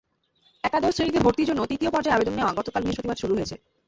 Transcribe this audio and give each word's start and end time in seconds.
একাদশ 0.63 0.91
শ্রেণিতে 0.95 1.19
ভর্তির 1.19 1.47
জন্য 1.49 1.61
তৃতীয় 1.65 1.91
পর্যায়ে 1.91 2.15
আবেদন 2.15 2.33
নেওয়া 2.37 2.57
গতকাল 2.59 2.81
বৃহস্পতিবার 2.83 3.21
শুরু 3.21 3.33
হয়েছে। 3.35 3.55